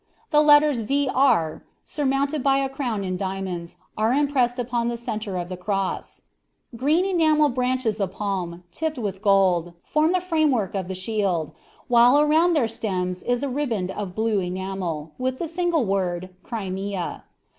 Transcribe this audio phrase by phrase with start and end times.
[0.31, 1.11] The letters V.
[1.13, 6.23] R., surmounted by a crown in diamonds, are impressed upon the centre of the cross.
[6.75, 11.51] Green enamel branches of palm, tipped with gold, form the framework of the shield,
[11.87, 16.31] while around their stems is a riband of the blue enamel with the single word
[16.41, 17.23] "Crimea."